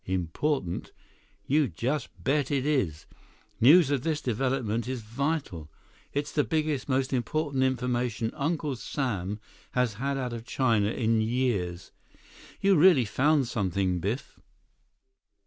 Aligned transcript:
"Important. 0.07 0.93
You 1.45 1.67
just 1.67 2.09
bet 2.23 2.49
it 2.49 2.65
is. 2.65 3.05
News 3.59 3.91
of 3.91 4.01
this 4.01 4.19
development 4.19 4.87
is 4.87 5.01
vital. 5.03 5.69
It's 6.11 6.31
the 6.31 6.43
biggest, 6.43 6.89
most 6.89 7.13
important 7.13 7.63
information 7.63 8.31
Uncle 8.33 8.75
Sam 8.75 9.39
has 9.73 9.93
had 10.01 10.17
out 10.17 10.33
of 10.33 10.43
China 10.43 10.89
in 10.89 11.21
years. 11.21 11.91
You 12.59 12.77
really 12.77 13.05
found 13.05 13.47
something, 13.47 13.99
Biff." 13.99 14.39